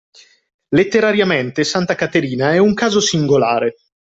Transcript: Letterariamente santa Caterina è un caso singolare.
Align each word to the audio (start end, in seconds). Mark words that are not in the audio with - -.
Letterariamente 0.69 1.63
santa 1.63 1.93
Caterina 1.93 2.51
è 2.53 2.57
un 2.57 2.73
caso 2.73 2.99
singolare. 2.99 3.75